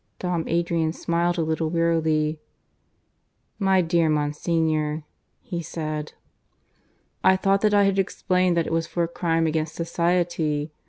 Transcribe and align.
."Dom 0.19 0.45
Adrian 0.47 0.91
smiled 0.93 1.37
a 1.37 1.43
little 1.43 1.69
wearily. 1.69 2.39
"My 3.59 3.81
dear 3.83 4.09
Monsignor," 4.09 5.03
he 5.43 5.61
said, 5.61 6.13
"I 7.23 7.35
thought 7.35 7.71
I 7.71 7.83
had 7.83 7.99
explained 7.99 8.57
that 8.57 8.65
it 8.65 8.73
was 8.73 8.87
for 8.87 9.03
a 9.03 9.07
crime 9.07 9.45
against 9.45 9.75
society. 9.75 10.71